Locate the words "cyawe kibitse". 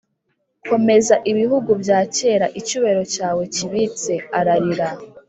3.13-4.13